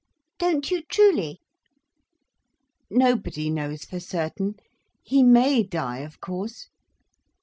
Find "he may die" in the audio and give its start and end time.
5.03-5.99